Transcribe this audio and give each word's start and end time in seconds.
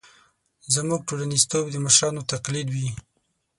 زموږ 0.73 1.01
ټولنیزتوب 1.09 1.65
د 1.71 1.75
مشرانو 1.85 2.27
تقلید 2.31 2.67
وي. 2.71 2.89